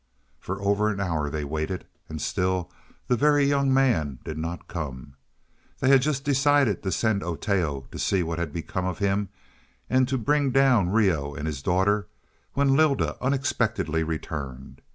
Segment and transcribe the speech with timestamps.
[0.39, 2.71] For over an hour they waited, and still
[3.05, 5.13] the Very Young Man did not come.
[5.79, 9.29] They had just decided to send Oteo to see what had become of him
[9.91, 12.07] and to bring down Reoh and his daughter,
[12.55, 14.81] when Lylda unexpectedly returned.